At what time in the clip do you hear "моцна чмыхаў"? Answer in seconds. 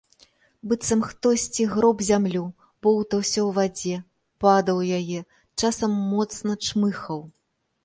6.15-7.25